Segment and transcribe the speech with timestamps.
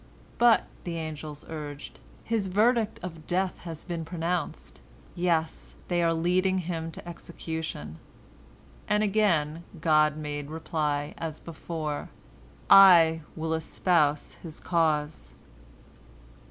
[0.39, 6.89] "But," the angels urged, "his verdict of death has been pronounced—yes, they are leading him
[6.93, 7.99] to execution,"
[8.87, 12.09] and again God made reply, as before,
[12.67, 15.35] "I will espouse his cause."